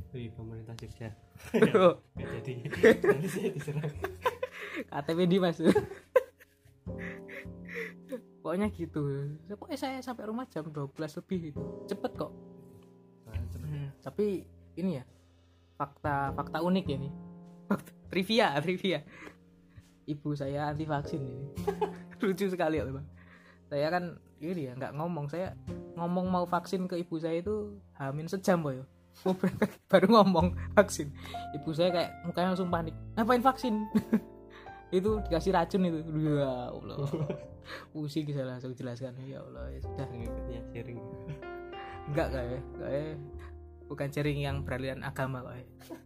[0.10, 1.10] Wih, pemerintah Jogja.
[1.54, 2.54] Nggak jadi.
[3.04, 3.92] Nanti saya diserang.
[4.88, 5.58] KTP di mas.
[8.40, 9.04] Pokoknya gitu.
[9.50, 11.62] Pokoknya saya sampai rumah jam 12 lebih itu.
[11.86, 12.32] Cepet kok.
[13.28, 13.68] Cepet.
[13.68, 14.48] Hmm, tapi
[14.80, 15.04] ini ya
[15.76, 17.14] fakta fakta unik ya nih
[17.68, 19.00] Fakta- trivia trivia.
[20.08, 21.46] Ibu saya anti vaksin ini.
[22.24, 23.04] Lucu sekali ya bang.
[23.68, 24.04] Saya kan
[24.40, 25.28] ini ya nggak ngomong.
[25.28, 25.52] Saya
[26.00, 28.80] ngomong mau vaksin ke ibu saya itu hamin sejam boy
[29.92, 31.12] Baru ngomong vaksin.
[31.58, 32.96] Ibu saya kayak mukanya langsung panik.
[33.18, 33.76] Ngapain vaksin?
[34.98, 36.00] Itu dikasih racun itu.
[36.40, 36.98] Ya Allah.
[37.92, 39.20] Pusing saya langsung jelaskan.
[39.28, 40.06] Ya Allah ya sudah.
[40.08, 41.00] Pengikutnya sharing.
[42.08, 43.16] Enggak kayak kayak
[43.92, 45.66] bukan sharing yang beralihan agama kok ya.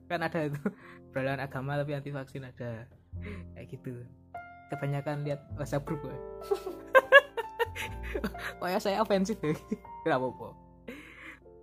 [0.09, 0.61] kan ada itu.
[1.13, 2.89] Beralihan agama tapi anti vaksin ada.
[3.53, 4.01] Kayak gitu.
[4.73, 6.01] Kebanyakan lihat WhatsApp kok
[8.57, 9.53] pokoknya saya ofensif ya.
[10.05, 10.70] Nggak apa-apa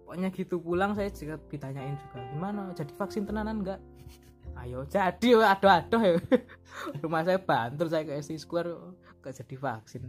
[0.09, 2.73] pokoknya gitu pulang saya juga ditanyain juga gimana?
[2.73, 3.77] Jadi vaksin tenanan enggak?
[4.65, 6.17] Ayo jadi aduh aduh ya.
[7.05, 8.73] Rumah saya bantul saya ke SC Square
[9.21, 10.09] gak jadi vaksin?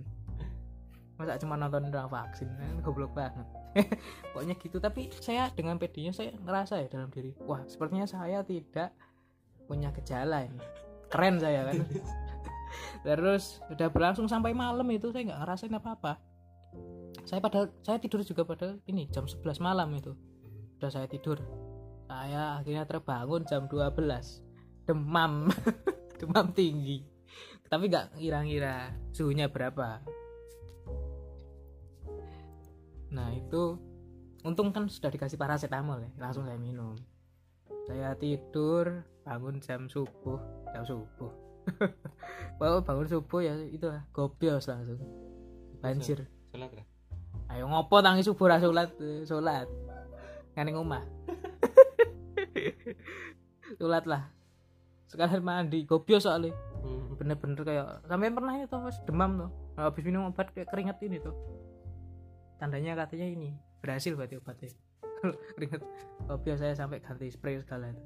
[1.19, 2.47] Masa cuma nonton doang vaksin?
[2.47, 3.43] Kan goblok banget.
[4.31, 8.95] Pokoknya gitu tapi saya dengan pedenya saya ngerasa ya dalam diri wah sepertinya saya tidak
[9.67, 10.63] punya gejala ini.
[11.11, 11.75] Keren saya kan.
[13.03, 16.13] Terus udah berlangsung sampai malam itu saya nggak ngerasain apa apa
[17.29, 20.17] saya pada saya tidur juga pada ini jam 11 malam itu.
[20.81, 21.37] Udah saya tidur.
[22.09, 25.53] Saya akhirnya terbangun jam 12 demam.
[26.19, 27.05] Demam tinggi.
[27.69, 30.01] Tapi nggak ngira-ngira suhunya berapa.
[33.13, 33.77] Nah itu
[34.41, 36.97] untung kan sudah dikasih paracetamol ya langsung saya minum.
[37.85, 40.41] Saya tidur bangun jam subuh.
[40.73, 41.29] Jam subuh.
[42.57, 43.85] Bawa bangun subuh ya itu
[44.17, 44.97] gobios langsung.
[45.77, 46.25] Banjir
[46.59, 46.87] sholat lah.
[47.55, 48.91] Ayo ngopo tangi subuh ra sholat?
[48.99, 49.67] Eh, sholat.
[50.59, 51.03] Ngane omah.
[53.79, 54.27] Sholat lah.
[55.07, 56.51] Sekalian mandi gobios soalnya.
[56.79, 57.11] Hmm.
[57.19, 61.19] bener-bener kayak sampai pernah itu pas demam tuh Nah, habis minum obat kayak keringet ini
[61.19, 61.35] tuh
[62.55, 63.51] tandanya katanya ini
[63.83, 64.71] berhasil berarti obatnya.
[65.55, 65.83] Keringet
[66.27, 68.03] gobios saya sampai ganti spray segala itu.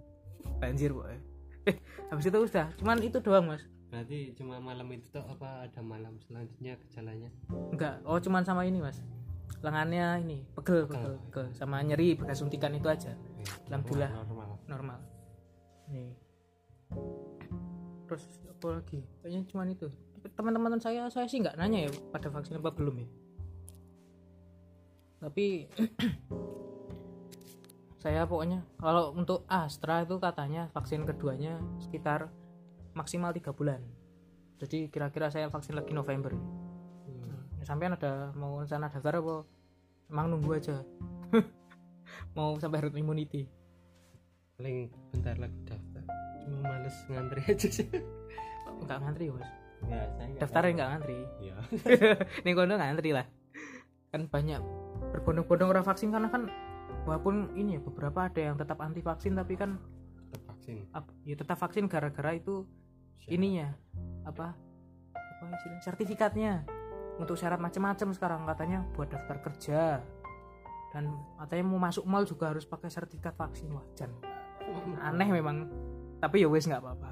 [0.57, 1.21] Banjir pokoknya.
[1.69, 1.77] Eh,
[2.09, 2.67] habis itu udah.
[2.77, 7.29] Cuman itu doang mas berarti cuma malam itu tuh apa ada malam selanjutnya gejalanya?
[7.69, 9.05] Enggak oh cuman sama ini mas.
[9.61, 11.45] Lengannya ini pegel pegel, pegel.
[11.53, 13.13] sama nyeri bekas suntikan itu aja.
[13.13, 14.09] Ya, Alhamdulillah.
[14.09, 14.49] normal.
[14.65, 14.99] Normal.
[15.93, 16.17] Nih.
[18.09, 19.05] Terus apa lagi?
[19.21, 19.87] Kayaknya cuman itu.
[20.33, 23.07] Teman-teman saya saya sih nggak nanya ya pada vaksin apa belum ya.
[25.21, 25.69] Tapi
[28.03, 32.33] saya pokoknya kalau untuk Astra itu katanya vaksin keduanya sekitar
[32.93, 33.81] maksimal tiga bulan.
[34.61, 36.33] Jadi kira-kira saya vaksin lagi November.
[36.33, 37.65] Hmm.
[37.65, 39.35] sampean ada mau rencana daftar apa?
[40.11, 40.83] Emang nunggu aja.
[42.37, 43.49] Mau sampai herd immunity.
[44.57, 46.03] Paling bentar lagi daftar.
[46.45, 47.87] Cuma males ngantri aja sih.
[48.83, 49.49] Nggak ngantri mas?
[49.89, 50.77] Ya saya nggak daftarnya tahu.
[50.77, 51.17] nggak ngantri?
[51.41, 51.55] Ya.
[52.45, 53.25] Nih kono ngantri lah.
[54.13, 54.61] Kan banyak
[55.13, 56.49] berbondong-bondong orang vaksin karena kan
[57.05, 59.77] walaupun ini ya beberapa ada yang tetap anti vaksin tapi kan
[60.29, 60.75] tetap vaksin.
[61.27, 62.65] ya tetap vaksin gara-gara itu
[63.21, 63.35] Syarat.
[63.35, 63.67] ininya
[64.23, 64.57] apa?
[65.13, 66.53] Apa istilah sertifikatnya.
[67.13, 70.01] Untuk syarat macam-macam sekarang katanya buat daftar kerja.
[70.89, 74.09] Dan katanya mau masuk mall juga harus pakai sertifikat vaksin wajan.
[75.01, 75.69] Aneh memang.
[76.17, 77.11] Tapi ya wes nggak apa-apa.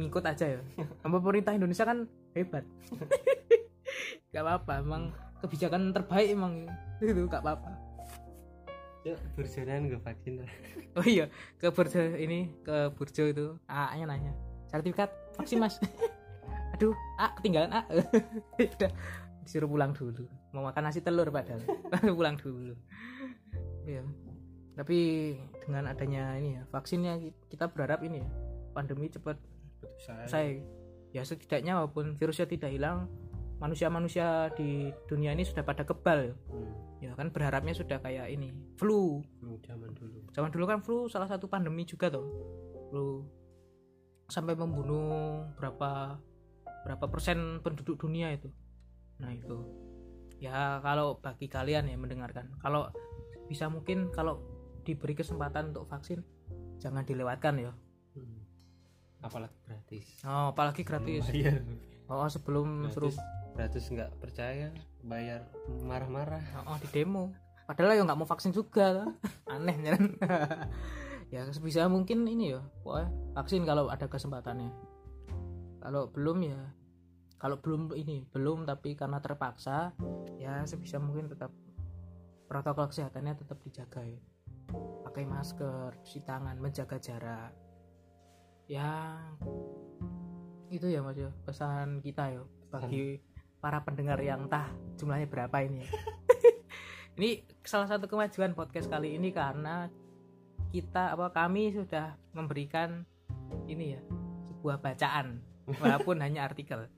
[0.00, 0.60] Ngikut aja ya.
[1.04, 2.64] Sama pemerintah Indonesia kan hebat.
[4.34, 5.02] Nggak apa-apa emang
[5.38, 6.66] kebijakan terbaik emang
[6.98, 7.70] itu nggak apa-apa.
[9.06, 10.34] Yuk, berjalan ke vaksin.
[10.98, 11.26] Oh iya
[11.58, 13.58] ke Burjo ini ke Burjo itu.
[13.66, 14.30] A nya nanya
[14.70, 15.80] sertifikat vaksin mas.
[16.74, 17.82] Aduh A ketinggalan A.
[18.78, 18.90] Udah
[19.44, 20.26] disuruh pulang dulu.
[20.56, 21.62] Mau makan nasi telur padahal.
[22.16, 22.74] Pulang dulu.
[23.84, 24.02] Ya
[24.74, 24.98] tapi
[25.62, 28.28] dengan adanya ini ya vaksinnya kita berharap ini ya
[28.74, 29.38] pandemi cepat
[30.02, 30.48] saya selesai.
[31.14, 33.06] Ya setidaknya walaupun virusnya tidak hilang
[33.62, 36.34] manusia-manusia di dunia ini sudah pada kebal.
[36.34, 36.34] Ya.
[36.34, 39.22] hmm, ya kan berharapnya sudah kayak ini flu.
[39.62, 40.18] Zaman dulu.
[40.34, 42.26] Zaman dulu kan flu salah satu pandemi juga tuh
[42.90, 43.22] flu
[44.34, 46.18] sampai membunuh berapa
[46.82, 48.50] berapa persen penduduk dunia itu.
[49.22, 49.62] Nah itu.
[50.42, 52.90] Ya kalau bagi kalian ya mendengarkan kalau
[53.46, 54.42] bisa mungkin kalau
[54.82, 56.26] diberi kesempatan untuk vaksin
[56.82, 57.72] jangan dilewatkan ya.
[58.18, 58.42] Hmm.
[59.24, 60.06] apalagi gratis.
[60.26, 61.24] Oh apalagi gratis.
[61.30, 61.62] Bayar
[62.10, 63.22] oh sebelum suruh gratis
[63.54, 64.68] gratis nggak percaya
[65.06, 65.46] bayar
[65.80, 66.42] marah-marah.
[66.66, 67.32] Oh, di demo.
[67.64, 69.08] Padahal ya nggak mau vaksin juga
[69.48, 70.02] aneh kan
[71.34, 74.70] ya sebisa mungkin ini ya pokoknya vaksin kalau ada kesempatannya.
[75.82, 76.62] Kalau belum ya
[77.42, 79.90] kalau belum ini belum tapi karena terpaksa
[80.38, 81.50] ya sebisa mungkin tetap
[82.46, 84.22] protokol kesehatannya tetap dijaga ya.
[85.02, 87.50] Pakai masker cuci tangan menjaga jarak.
[88.70, 89.18] Ya
[90.70, 93.18] itu ya mas ya pesan kita ya bagi
[93.58, 95.88] para pendengar yang entah jumlahnya berapa ini ya.
[97.18, 99.90] ini salah satu kemajuan podcast kali ini karena
[100.74, 103.06] kita apa kami sudah memberikan
[103.70, 104.02] ini ya
[104.50, 105.38] sebuah bacaan
[105.78, 106.90] walaupun hanya artikel.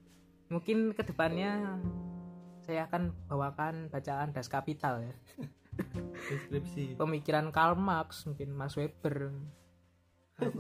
[0.49, 1.77] Mungkin ke depannya
[2.65, 5.13] saya akan bawakan bacaan das kapital ya.
[6.33, 6.97] Deskripsi.
[7.05, 9.37] Pemikiran Karl Marx mungkin Mas Weber.
[10.37, 10.53] Apa,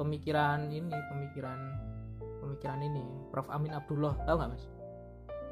[0.00, 1.60] pemikiran ini pemikiran
[2.40, 3.48] pemikiran ini Prof.
[3.48, 4.64] Amin Abdullah tahu nggak mas?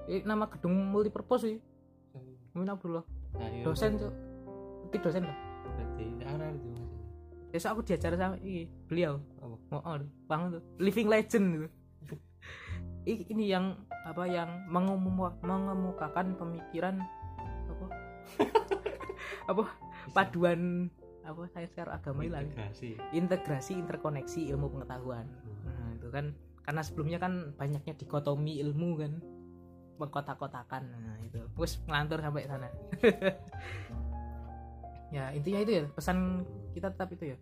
[0.08, 1.60] Ini nama gedung multipurpose sih.
[2.56, 3.04] Amin Abdullah.
[3.36, 4.12] Nah, iya, dosen tuh
[4.90, 5.38] tapi dosen lah
[5.70, 6.70] berarti arah itu
[7.50, 9.18] besok aku diajar sama ini, beliau.
[9.42, 9.98] Oh, oh
[10.30, 11.68] bang tuh living legend gitu
[13.34, 13.74] ini yang
[14.06, 17.02] apa yang mengumum, mengemukakan pemikiran
[17.68, 17.86] apa?
[19.50, 19.64] Apa?
[20.14, 20.88] Paduan
[21.20, 22.42] apa saya secara agama lah.
[22.42, 22.90] Integrasi.
[23.12, 25.26] Integrasi interkoneksi ilmu pengetahuan.
[25.62, 26.34] Nah, itu kan
[26.64, 29.12] karena sebelumnya kan banyaknya dikotomi ilmu kan
[30.00, 30.82] mengkotak-kotakan.
[30.88, 31.44] Nah itu.
[31.44, 32.68] Terus ngelantur sampai sana.
[35.10, 37.38] Ya intinya itu ya pesan kita tetap itu ya.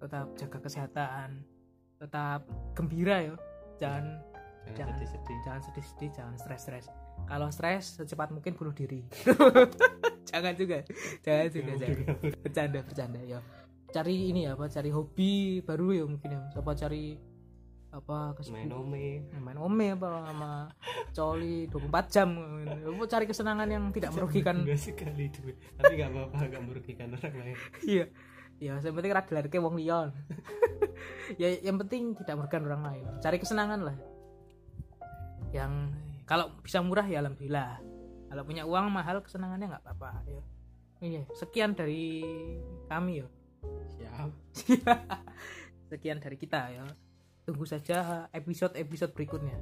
[0.00, 1.28] Tetap jaga kesehatan.
[2.00, 2.40] Tetap
[2.76, 3.34] gembira ya.
[3.80, 4.24] Jangan
[4.76, 5.38] jangan sedih-sedih.
[5.42, 6.86] jangan sedih-sedih jangan stres-stres.
[7.26, 9.04] Kalau stres secepat mungkin bunuh diri.
[10.30, 10.86] Jangan juga.
[11.26, 12.06] Jangan juga jangan.
[12.38, 13.42] bercanda bercanda ya.
[13.90, 16.40] Cari ini ya apa cari hobi baru ya mungkin ya.
[16.54, 17.18] Apa cari
[17.90, 19.26] apa main ome.
[19.34, 20.50] Main ome apa sama
[21.10, 22.28] coli 24 jam.
[22.86, 24.62] Apa cari kesenangan yang tidak merugikan.
[24.62, 25.42] enggak sekali itu
[25.74, 27.58] tapi nggak apa-apa nggak merugikan orang lain.
[27.82, 28.04] Iya.
[28.60, 30.12] Ya yang penting rada lari wong lion
[31.40, 33.04] ya yang penting tidak merugikan orang lain.
[33.18, 33.96] Cari kesenangan lah.
[35.50, 35.72] Yang
[36.30, 37.82] kalau bisa murah ya alhamdulillah.
[38.30, 40.42] Kalau punya uang mahal kesenangannya nggak apa-apa ya.
[41.02, 42.22] Iya sekian dari
[42.86, 43.28] kami ya.
[43.98, 44.30] Siap.
[45.90, 46.86] Sekian dari kita ya
[47.50, 49.58] tunggu saja episode-episode berikutnya.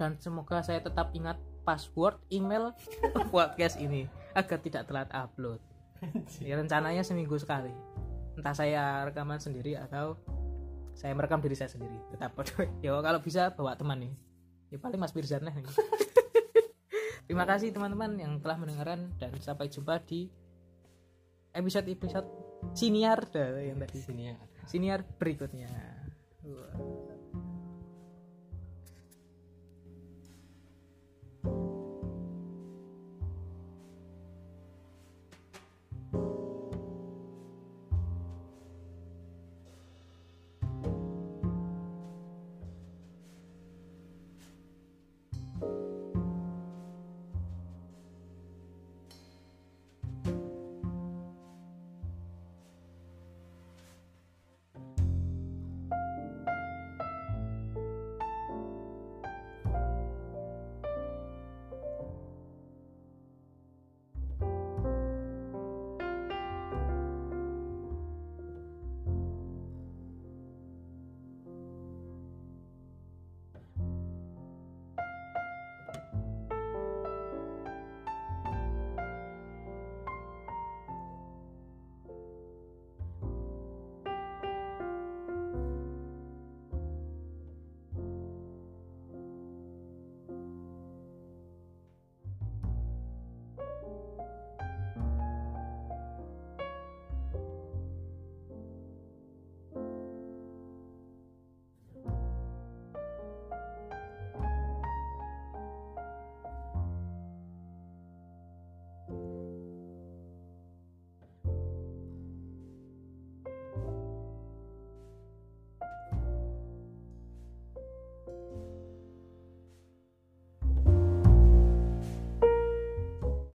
[0.00, 2.72] Dan semoga saya tetap ingat password email
[3.34, 5.60] podcast ini agar tidak telat upload.
[6.40, 7.68] Ya rencananya seminggu sekali.
[8.40, 10.16] Entah saya rekaman sendiri atau
[10.96, 12.00] saya merekam diri saya sendiri.
[12.16, 12.32] Tetap
[12.84, 14.12] ya kalau bisa bawa teman nih.
[14.72, 15.52] Ya paling Mas Birzan lah
[17.28, 20.32] terima kasih teman-teman yang telah mendengarkan dan sampai jumpa di
[21.52, 22.24] episode-episode
[22.72, 24.00] siniar dah yang tadi.
[24.00, 25.97] Sini ya siniar berikutnya
[26.40, 26.97] すご。